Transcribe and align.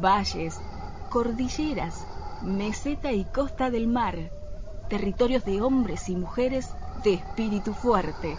valles, 0.00 0.60
cordilleras, 1.10 1.94
meseta 2.40 3.12
y 3.12 3.24
costa 3.24 3.70
del 3.70 3.86
mar, 3.86 4.30
territorios 4.88 5.44
de 5.44 5.60
hombres 5.60 6.08
y 6.08 6.16
mujeres 6.16 6.74
de 7.02 7.14
espíritu 7.14 7.74
fuerte. 7.74 8.38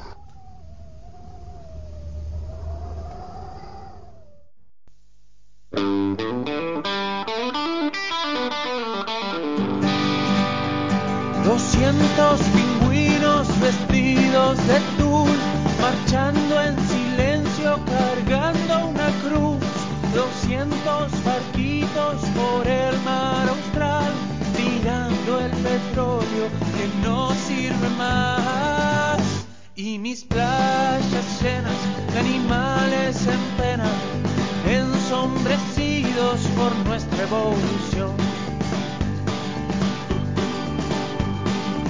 Nuestra 37.29 37.38
evolución. 37.38 38.15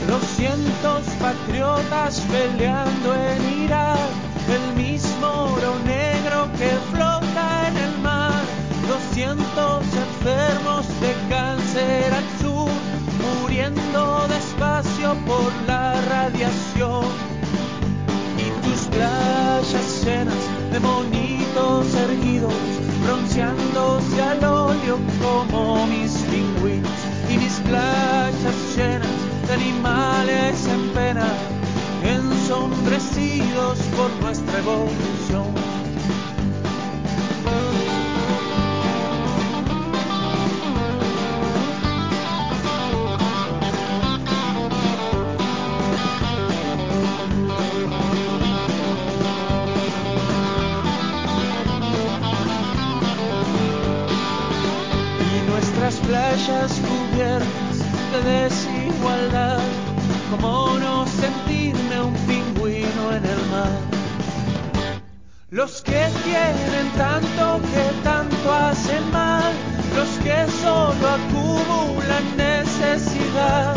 Doscientos 0.08 1.06
patriotas 1.20 2.22
peleando 2.32 3.16
en 3.16 3.64
Irak, 3.64 4.19
por 33.96 34.12
nuestra 34.22 34.60
evolución. 34.60 35.69
Los 65.52 65.82
que 65.82 66.08
tienen 66.24 66.92
tanto 66.96 67.60
que 67.74 68.04
tanto 68.04 68.54
hacen 68.54 69.12
mal, 69.12 69.52
los 69.96 70.10
que 70.24 70.46
solo 70.62 71.08
acumulan 71.10 72.38
necesidad. 72.38 73.76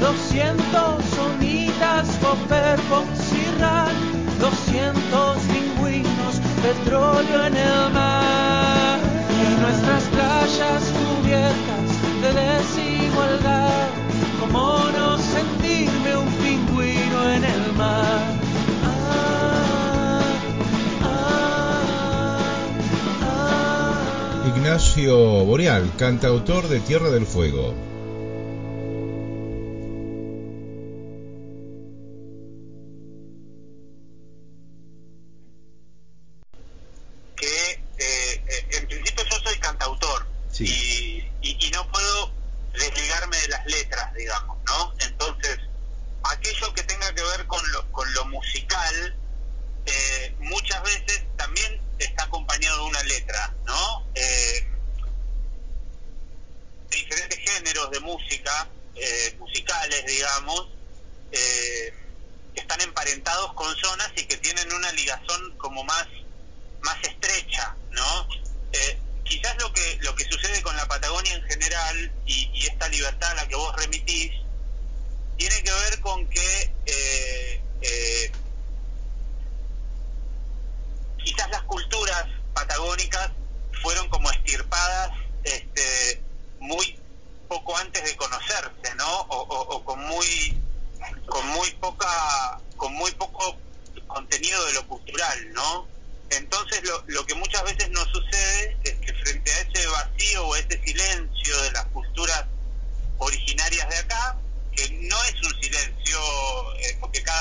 Doscientos 0.00 1.04
sonitas, 1.14 2.08
Popper, 2.20 2.76
Ran, 3.60 3.94
doscientos 4.40 5.38
pingüinos, 5.52 6.40
petróleo 6.60 7.46
en 7.46 7.56
el 7.56 7.90
mar. 7.92 8.98
Y 9.30 9.60
nuestras 9.60 10.02
playas 10.10 10.82
cubiertas 10.90 11.88
de 12.20 12.32
desigualdad, 12.32 13.86
como 14.40 14.90
no 14.98 15.11
Ignacio 24.92 25.46
Boreal, 25.46 25.90
cantautor 25.96 26.68
de 26.68 26.78
Tierra 26.80 27.08
del 27.08 27.24
Fuego. 27.24 27.91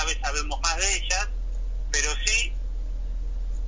Cada 0.01 0.05
vez 0.05 0.17
sabemos 0.23 0.59
más 0.61 0.77
de 0.77 0.95
ellas, 0.95 1.27
pero 1.91 2.11
sí 2.25 2.53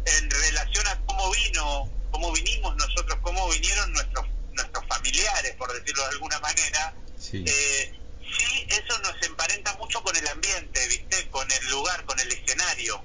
en 0.06 0.30
relación 0.32 0.88
a 0.88 1.00
cómo 1.06 1.32
vino, 1.32 1.90
cómo 2.12 2.32
vinimos 2.34 2.76
nosotros, 2.76 3.18
cómo 3.22 3.48
vinieron 3.50 3.92
nuestros 3.94 4.26
nuestros 4.52 4.86
familiares, 4.88 5.56
por 5.58 5.72
decirlo 5.74 6.04
de 6.04 6.10
alguna 6.10 6.40
manera, 6.40 6.94
Sí. 7.20 7.44
eh, 7.48 7.94
sí, 8.38 8.68
eso 8.70 8.98
nos 9.00 9.16
emparenta 9.24 9.74
mucho 9.78 10.02
con 10.04 10.16
el 10.16 10.28
ambiente, 10.28 10.88
¿viste? 10.88 11.28
Con 11.30 11.50
el 11.52 11.70
lugar, 11.70 12.06
con 12.06 12.20
el 12.20 12.32
escenario. 12.32 13.04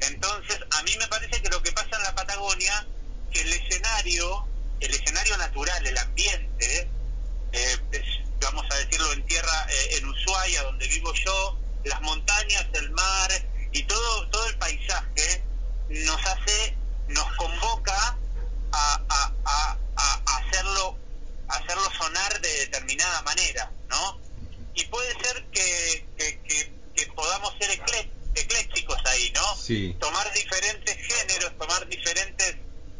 Entonces, 0.00 0.58
a 0.70 0.82
mí 0.82 0.94
me 0.98 1.06
parece 1.08 1.40
que 1.40 1.48
lo 1.48 1.62
que 1.62 1.72
pasa 1.72 1.96
en 1.96 2.02
la 2.02 2.14
Patagonia, 2.14 2.86
que 3.32 3.40
el 3.40 3.52
escenario, 3.54 4.46
el 4.80 4.92
escenario 4.92 5.36
natural, 5.38 5.86
el 5.86 5.96
ambiente, 5.96 6.90
eh, 7.52 7.76
es- 7.92 8.38
vamos 8.40 8.66
a 8.70 8.74
decirlo 8.76 9.12
en 9.14 9.24
tierra, 9.24 9.66
eh, 9.70 9.96
en 9.96 10.06
Ushuaia, 10.08 10.62
donde 10.64 10.88
vivo 10.88 11.12
yo, 11.24 11.58
las 11.84 12.00
montañas, 12.02 12.66
el 12.74 12.90
mar 12.90 13.30
y 13.72 13.82
todo, 13.84 14.28
todo 14.28 14.46
el 14.46 14.58
paisaje 14.58 15.42
nos 15.88 16.20
hace, 16.26 16.76
nos 17.08 17.26
convoca 17.36 18.18
a, 18.74 19.04
a, 19.08 19.34
a, 19.44 19.78
a 19.96 20.36
hacerlo, 20.38 20.96
a 21.48 21.56
hacerlo 21.56 21.90
sonar 21.98 22.40
de 22.40 22.48
determinada 22.60 23.20
manera, 23.22 23.70
¿no? 23.90 24.18
Y 24.74 24.84
puede 24.84 25.12
ser 25.22 25.44
que, 25.52 26.06
que, 26.16 26.40
que, 26.44 26.72
que 26.94 27.06
podamos 27.12 27.52
ser 27.60 27.70
ecle- 27.78 28.08
eclécticos 28.34 28.98
ahí, 29.06 29.30
¿no? 29.34 29.42
Sí. 29.56 29.94
Tomar 30.00 30.32
diferentes 30.32 30.96
géneros, 30.96 31.58
tomar 31.58 31.86
diferentes 31.88 32.56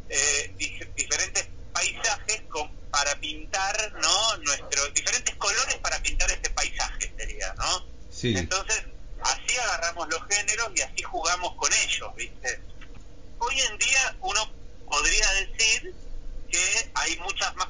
eh, 0.09 0.53
dif- 0.57 0.93
diferentes 0.93 1.47
paisajes 1.73 2.41
con- 2.49 2.69
para 2.91 3.15
pintar, 3.19 3.93
¿no? 3.99 4.37
Nuestros 4.37 4.93
diferentes 4.93 5.33
colores 5.37 5.75
para 5.77 5.99
pintar 6.03 6.29
este 6.29 6.49
paisaje 6.51 7.11
sería, 7.17 7.51
¿no? 7.55 7.87
Entonces, 8.23 8.83
así 9.21 9.57
agarramos 9.57 10.07
los 10.09 10.21
géneros 10.27 10.71
y 10.75 10.81
así 10.81 11.03
jugamos 11.03 11.55
con 11.55 11.71
ellos, 11.73 12.15
¿viste? 12.15 12.61
Hoy 13.39 13.59
en 13.59 13.77
día 13.77 14.15
uno 14.21 14.49
podría 14.89 15.29
decir 15.33 15.93
que 16.49 16.91
hay 16.93 17.17
muchas 17.17 17.53
más 17.55 17.67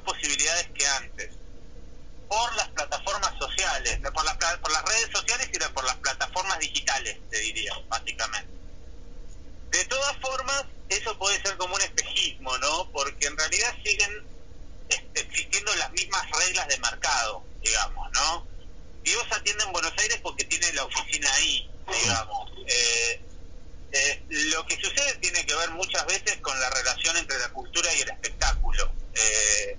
es 26.26 26.36
con 26.40 26.58
la 26.58 26.70
relación 26.70 27.16
entre 27.16 27.38
la 27.38 27.48
cultura 27.50 27.92
y 27.94 28.00
el 28.00 28.08
espectáculo. 28.10 28.90
Eh, 29.14 29.78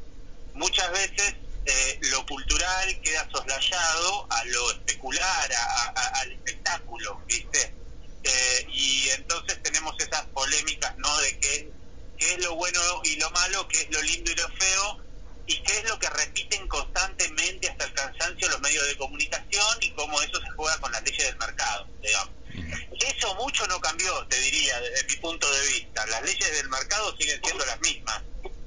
muchas 0.53 0.91
veces 0.91 1.35
eh, 1.65 1.99
lo 2.11 2.25
cultural 2.25 3.01
queda 3.01 3.27
soslayado 3.31 4.27
a 4.29 4.43
lo 4.45 4.71
especular, 4.71 5.51
al 6.21 6.31
espectáculo, 6.31 7.21
¿viste? 7.27 7.73
Eh, 8.23 8.67
y 8.69 9.09
entonces 9.09 9.61
tenemos 9.61 9.95
esas 9.99 10.25
polémicas, 10.27 10.97
¿no? 10.97 11.17
De 11.19 11.39
qué, 11.39 11.69
qué 12.17 12.33
es 12.33 12.39
lo 12.43 12.55
bueno 12.55 12.79
y 13.03 13.15
lo 13.17 13.29
malo, 13.31 13.67
qué 13.67 13.81
es 13.81 13.91
lo 13.91 14.01
lindo 14.01 14.31
y 14.31 14.35
lo 14.35 14.44
feo, 14.55 14.99
y 15.47 15.61
qué 15.61 15.77
es 15.77 15.89
lo 15.89 15.99
que 15.99 16.09
repiten 16.09 16.67
constantemente 16.67 17.69
hasta 17.69 17.85
el 17.85 17.93
cansancio 17.93 18.49
los 18.49 18.61
medios 18.61 18.87
de 18.87 18.97
comunicación 18.97 19.77
y 19.81 19.91
cómo 19.91 20.21
eso 20.21 20.39
se 20.41 20.49
juega 20.55 20.77
con 20.79 20.91
las 20.91 21.03
leyes 21.03 21.25
del 21.25 21.37
mercado, 21.37 21.87
digamos. 22.01 22.33
Eso 22.99 23.35
mucho 23.35 23.67
no 23.67 23.79
cambió, 23.79 24.25
te 24.27 24.39
diría, 24.39 24.79
desde 24.79 25.07
mi 25.07 25.15
punto 25.17 25.51
de 25.51 25.67
vista. 25.67 26.05
Las 26.07 26.23
leyes 26.23 26.51
del 26.51 26.69
mercado 26.69 27.15
siguen 27.17 27.39
siendo 27.43 27.65
las 27.65 27.79
mismas. 27.81 28.21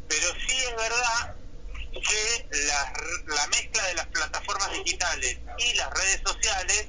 Pero 0.09 0.29
sí 0.47 0.57
es 0.57 0.77
verdad 0.77 1.35
que 1.93 2.49
la, 2.67 2.93
la 3.35 3.47
mezcla 3.49 3.85
de 3.87 3.95
las 3.95 4.07
plataformas 4.07 4.73
digitales 4.73 5.39
y 5.59 5.75
las 5.75 5.91
redes 5.91 6.21
sociales 6.25 6.87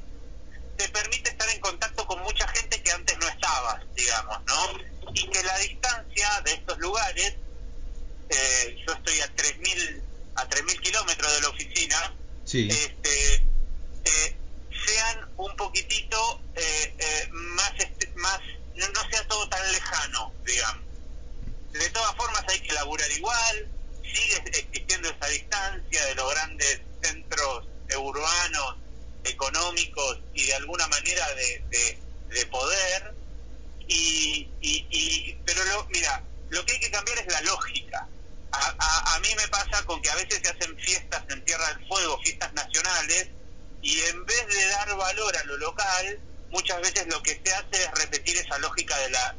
te 0.77 0.87
permite 0.89 1.29
estar 1.29 1.49
en 1.49 1.59
contacto 1.59 2.05
con 2.05 2.21
mucha 2.21 2.47
gente 2.49 2.81
que 2.81 2.91
antes 2.91 3.17
no 3.17 3.27
estabas, 3.27 3.83
digamos, 3.95 4.39
¿no? 4.45 5.11
Y 5.13 5.29
que 5.29 5.43
la 5.43 5.57
distancia 5.57 6.41
de 6.45 6.53
estos 6.53 6.77
lugares, 6.79 7.35
eh, 8.29 8.77
yo 8.87 8.93
estoy 8.93 9.19
a 9.21 9.35
3.000 9.35 10.01
a 10.35 10.47
3.000 10.47 10.79
kilómetros 10.79 11.33
de 11.33 11.41
la 11.41 11.49
este, 12.53 13.35
eh, 14.05 14.35
sean 14.85 15.29
un 15.37 15.55
poquitito 15.55 16.41
eh, 16.55 16.95
eh, 16.97 17.27
más, 17.31 17.73
más 18.15 18.39
no, 18.75 18.87
no 18.89 19.09
sea 19.09 19.27
todo 19.27 19.47
tan 19.49 19.71
lejano, 19.71 20.33
digamos. 20.45 20.83
De 21.71 21.89
todas 21.91 22.15
formas 22.15 22.43
hay 22.47 22.59
que 22.61 22.73
laburar 22.73 23.11
igual, 23.11 23.69
sigue 24.03 24.35
existiendo 24.47 25.09
esa 25.09 25.27
distancia 25.27 26.05
de 26.05 26.15
los 26.15 26.31
grandes 26.31 26.81
centros 27.01 27.67
urbanos, 27.97 28.77
económicos 29.23 30.19
y 30.33 30.45
de 30.45 30.55
alguna 30.55 30.87
manera 30.87 31.27
de, 31.35 31.97
de, 32.29 32.45
poder. 32.47 33.13
Y, 33.87 34.47
y, 34.61 35.37
pero 35.45 35.63
lo, 35.65 35.85
mira, 35.85 36.23
lo 36.49 36.65
que 36.65 36.73
hay 36.73 36.79
que 36.79 36.91
cambiar 36.91 37.17
es 37.19 37.27
la 37.27 37.41
lógica. 37.41 38.07
A, 38.51 39.15
a, 39.15 39.19
mí 39.19 39.29
me 39.35 39.47
pasa 39.47 39.83
con 39.85 40.01
que 40.01 40.09
a 40.09 40.15
veces 40.15 40.41
se 40.43 40.49
hacen 40.49 40.75
fiestas 40.77 41.23
en 41.29 41.43
Tierra 41.45 41.67
del 41.73 41.87
Fuego, 41.87 42.19
fiestas 42.23 42.51
nacionales, 42.53 43.29
y 43.81 43.99
en 44.01 44.25
vez 44.25 44.47
de 44.47 44.65
dar 44.67 44.95
valor 44.95 45.37
muchas 46.51 46.81
veces 46.81 47.07
lo 47.07 47.21
que 47.21 47.39
se 47.43 47.53
hace 47.53 47.83
es 47.83 47.91
repetir 47.91 48.37
esa 48.37 48.57
lógica 48.59 48.97
de 48.99 49.09
la, 49.09 49.38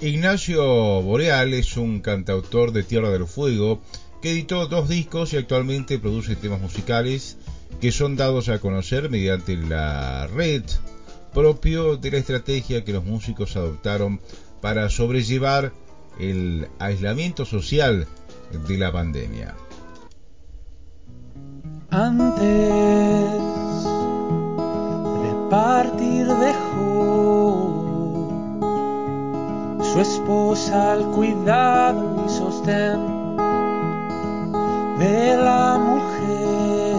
Ignacio 0.00 1.02
Boreal 1.02 1.54
es 1.54 1.76
un 1.76 2.00
cantautor 2.00 2.70
de 2.70 2.84
Tierra 2.84 3.10
del 3.10 3.26
Fuego 3.26 3.80
que 4.22 4.30
editó 4.30 4.68
dos 4.68 4.88
discos 4.88 5.32
y 5.32 5.36
actualmente 5.36 5.98
produce 5.98 6.36
temas 6.36 6.60
musicales 6.60 7.36
que 7.80 7.90
son 7.90 8.14
dados 8.14 8.48
a 8.48 8.60
conocer 8.60 9.10
mediante 9.10 9.56
la 9.56 10.28
red 10.28 10.62
propio 11.34 11.96
de 11.96 12.12
la 12.12 12.18
estrategia 12.18 12.84
que 12.84 12.92
los 12.92 13.04
músicos 13.04 13.56
adoptaron 13.56 14.20
para 14.60 14.88
sobrellevar 14.88 15.72
el 16.20 16.68
aislamiento 16.78 17.44
social 17.44 18.06
de 18.68 18.78
la 18.78 18.92
pandemia. 18.92 19.56
Antes 21.90 22.38
de 25.22 25.50
partir 25.50 26.26
dejó 26.26 26.57
al 30.66 31.04
cuidado 31.12 32.24
y 32.26 32.28
sostén 32.28 33.36
de 34.98 35.36
la 35.36 35.78
mujer 35.78 36.96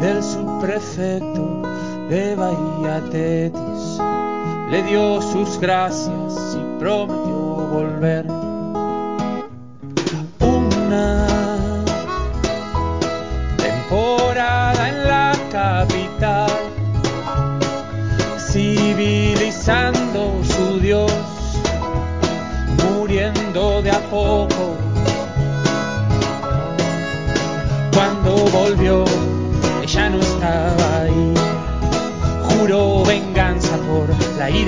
del 0.00 0.22
subprefecto 0.22 1.62
de 2.08 2.36
Bahía 2.36 3.02
Tetis 3.10 4.00
le 4.70 4.82
dio 4.84 5.20
sus 5.20 5.58
gracias 5.58 6.56
y 6.56 6.78
prometió 6.78 7.34
volver. 7.72 8.39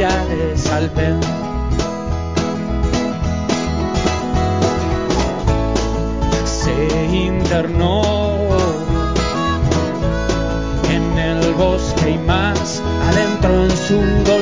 La 0.03 0.09
ira 0.09 0.25
de 0.27 0.57
Salpen. 0.57 1.21
Se 6.45 7.17
internó 7.17 8.03
en 10.91 11.19
el 11.19 11.55
bosque 11.55 12.11
y 12.11 12.19
más 12.19 12.83
adentro 13.11 13.65
en 13.65 13.71
su 13.71 13.97
dolor 14.25 14.42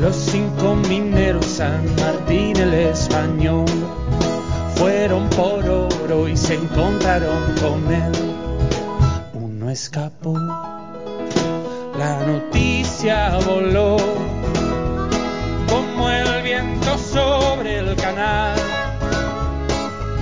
Los 0.00 0.16
cinco 0.16 0.74
mineros 0.88 1.46
San 1.46 1.84
Martín 1.96 2.56
el 2.56 2.74
español 2.74 3.64
fueron 4.76 5.28
por 5.30 5.64
oro 5.68 6.28
y 6.28 6.36
se 6.36 6.54
encontraron 6.54 7.42
con 7.60 7.92
él. 7.92 8.12
Uno 9.32 9.70
escapó, 9.70 10.38
la 11.98 12.24
noticia 12.26 13.38
voló 13.46 13.96
como 15.68 16.10
el 16.10 16.42
viento 16.42 16.98
sobre 16.98 17.78
el 17.78 17.96
canal. 17.96 18.56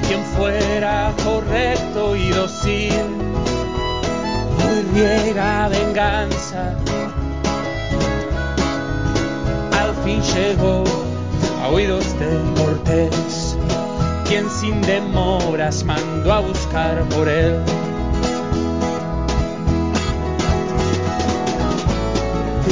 Quien 0.06 0.22
fuera 0.36 1.12
correcto 1.24 2.16
y 2.16 2.30
dócil 2.30 3.32
hoy 4.72 4.84
llega 4.94 5.68
de 5.68 5.81
venganza. 5.92 6.74
Al 9.78 9.94
fin 10.04 10.22
llegó 10.34 10.84
a 11.62 11.68
oídos 11.68 12.18
de 12.18 12.40
Cortés, 12.56 13.56
quien 14.26 14.48
sin 14.50 14.80
demoras 14.82 15.84
mandó 15.84 16.32
a 16.32 16.40
buscar 16.40 17.02
por 17.10 17.28
él. 17.28 17.60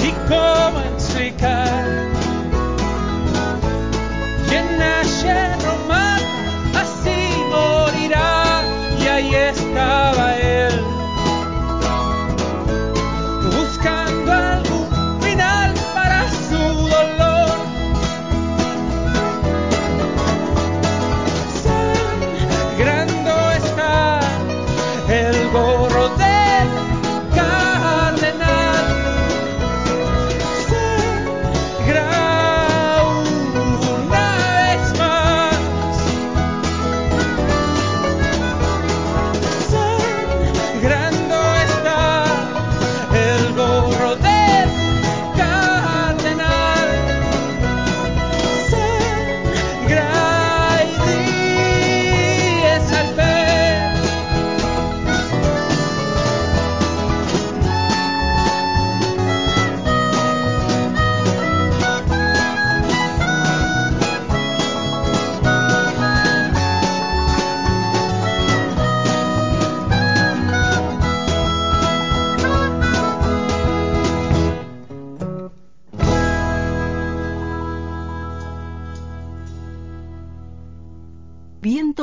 Y 0.02 0.12
cómo 0.28 0.80
explicar 0.94 2.10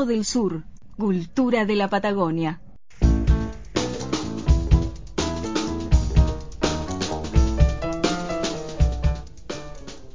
Del 0.05 0.25
Sur, 0.25 0.63
cultura 0.95 1.65
de 1.65 1.75
la 1.75 1.89
Patagonia. 1.89 2.61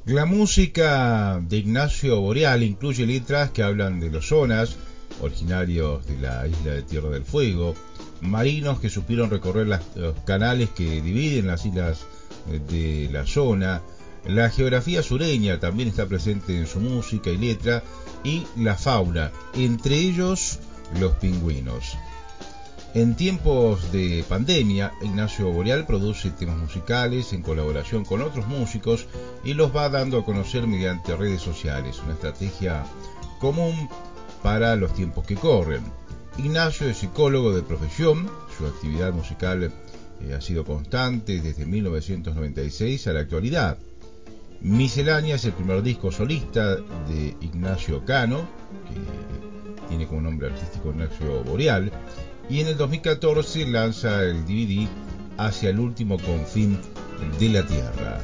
La 0.05 0.25
música 0.25 1.41
de 1.43 1.57
Ignacio 1.57 2.21
Boreal 2.21 2.63
incluye 2.63 3.07
letras 3.07 3.51
que 3.51 3.65
hablan 3.65 3.99
de 3.99 4.11
los 4.11 4.29
zonas, 4.29 4.77
originarios 5.21 6.07
de 6.07 6.19
la 6.19 6.47
isla 6.47 6.75
de 6.75 6.83
Tierra 6.83 7.09
del 7.09 7.25
Fuego, 7.25 7.75
marinos 8.21 8.79
que 8.79 8.89
supieron 8.89 9.31
recorrer 9.31 9.67
los 9.67 10.15
canales 10.25 10.71
que 10.71 11.03
dividen 11.03 11.49
las 11.49 11.67
islas 11.67 12.07
eh, 12.49 12.61
de 12.71 13.13
la 13.13 13.27
zona, 13.27 13.83
la 14.27 14.51
geografía 14.51 15.03
sureña 15.03 15.59
también 15.59 15.89
está 15.89 16.07
presente 16.07 16.57
en 16.57 16.67
su 16.67 16.81
música 16.81 17.31
y 17.31 17.39
letra, 17.39 17.83
y 18.25 18.47
la 18.57 18.77
fauna, 18.77 19.33
entre 19.55 19.97
ellos 19.97 20.61
los 21.01 21.13
pingüinos. 21.15 21.97
En 22.95 23.17
tiempos 23.17 23.91
de 23.91 24.23
pandemia, 24.29 24.93
Ignacio 25.01 25.51
Boreal 25.51 25.87
produce 25.87 26.31
temas 26.31 26.59
musicales 26.59 27.33
en 27.33 27.41
colaboración 27.41 28.05
con 28.05 28.21
otros 28.21 28.47
músicos 28.47 29.07
y 29.45 29.55
los 29.55 29.75
va 29.75 29.89
dando 29.89 30.19
a 30.19 30.25
conocer 30.25 30.67
mediante 30.67 31.17
redes 31.17 31.41
sociales, 31.41 32.01
una 32.05 32.13
estrategia 32.13 32.85
común 33.41 33.89
para 34.43 34.77
los 34.77 34.93
tiempos 34.93 35.27
que 35.27 35.37
corren. 35.37 35.83
Ignacio 36.37 36.87
es 36.87 36.99
psicólogo 36.99 37.55
de 37.55 37.63
profesión, 37.63 38.31
su 38.59 38.67
actividad 38.67 39.13
musical 39.15 39.73
eh, 40.21 40.35
ha 40.35 40.41
sido 40.43 40.65
constante 40.65 41.41
desde 41.41 41.65
1996 41.65 43.07
a 43.07 43.13
la 43.15 43.21
actualidad. 43.21 43.79
Miscelánea 44.63 45.35
es 45.35 45.45
el 45.45 45.53
primer 45.55 45.83
disco 45.83 46.13
solista 46.13 46.77
de 46.77 47.37
Ignacio 47.41 48.05
Cano, 48.05 48.47
que 48.89 49.89
tiene 49.89 50.07
como 50.07 50.21
nombre 50.21 50.49
artístico 50.49 50.91
Ignacio 50.91 51.43
Boreal, 51.43 51.91
y 52.49 52.61
en 52.61 52.69
el 52.69 52.77
2014 52.77 53.67
lanza 53.67 54.23
el 54.23 54.45
DVD 54.45 54.89
Hacia 55.37 55.71
el 55.71 55.81
último 55.81 56.19
confín 56.19 56.79
de 57.41 57.49
la 57.49 57.67
Tierra. 57.67 58.21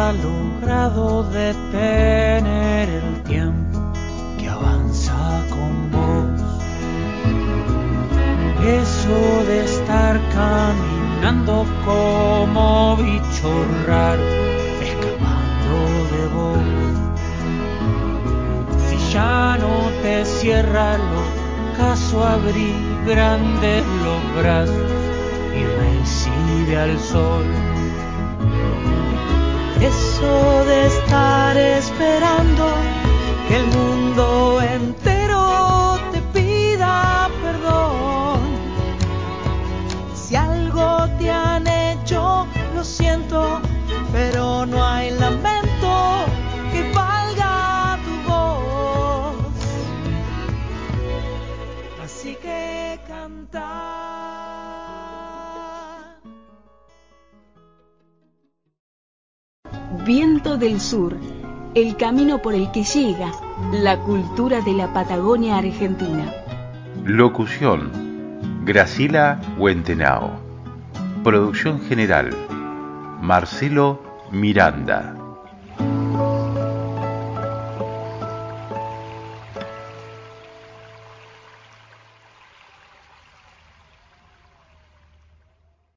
Ha 0.00 0.12
logrado 0.12 1.22
detener 1.24 2.88
el 2.88 3.22
tiempo 3.24 3.78
que 4.38 4.48
avanza 4.48 5.42
con 5.50 5.72
vos. 5.90 6.40
Eso 8.80 9.18
de 9.48 9.64
estar 9.64 10.14
caminando 10.38 11.66
como 11.84 12.96
bicho 12.96 13.50
raro, 13.86 14.28
escapando 14.88 15.76
de 16.14 16.24
vos. 16.36 16.68
Si 18.86 18.96
ya 19.12 19.58
no 19.58 19.74
te 20.02 20.24
cierra 20.24 20.94
el 20.94 21.06
ocaso, 21.74 22.24
abrí 22.24 22.72
grandes 23.06 23.84
los 24.04 24.22
brazos 24.40 24.90
y 25.58 25.62
recibe 25.82 26.76
al 26.78 26.98
sol. 26.98 27.69
Viento 60.06 60.56
del 60.56 60.80
Sur, 60.80 61.14
el 61.74 61.96
camino 61.96 62.40
por 62.40 62.54
el 62.54 62.70
que 62.72 62.84
llega 62.84 63.32
la 63.70 63.98
cultura 63.98 64.62
de 64.62 64.72
la 64.72 64.92
Patagonia 64.94 65.58
Argentina. 65.58 66.32
Locución: 67.04 67.90
Gracila 68.64 69.40
Huentenao. 69.58 70.30
Producción 71.22 71.82
general: 71.82 72.30
Marcelo 73.20 74.00
Miranda. 74.32 75.19